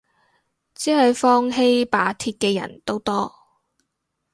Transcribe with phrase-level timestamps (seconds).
[0.73, 3.31] 只係放棄罷鐵嘅人都多